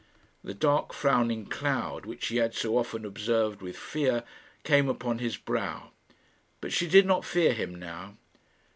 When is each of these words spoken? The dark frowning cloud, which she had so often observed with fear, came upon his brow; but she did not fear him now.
The 0.43 0.55
dark 0.55 0.93
frowning 0.93 1.45
cloud, 1.45 2.07
which 2.07 2.23
she 2.23 2.37
had 2.37 2.55
so 2.55 2.75
often 2.75 3.05
observed 3.05 3.61
with 3.61 3.77
fear, 3.77 4.23
came 4.63 4.89
upon 4.89 5.19
his 5.19 5.37
brow; 5.37 5.91
but 6.59 6.73
she 6.73 6.87
did 6.87 7.05
not 7.05 7.23
fear 7.23 7.53
him 7.53 7.75
now. 7.75 8.17